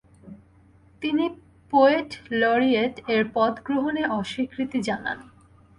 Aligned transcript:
তিনি 1.01 1.25
পোয়েট 1.73 2.09
লরিয়েট-এর 2.31 3.23
পদ 3.33 3.53
গ্রহণে 3.65 4.03
অস্বীকৃতি 4.19 4.79
জানান। 4.81 5.17